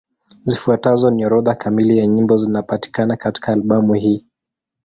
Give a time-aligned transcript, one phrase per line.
[0.43, 4.25] Zifuatazo ni orodha kamili ya nyimbo zinapatikana katika albamu hii.